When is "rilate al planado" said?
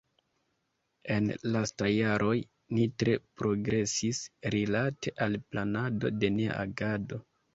4.57-6.11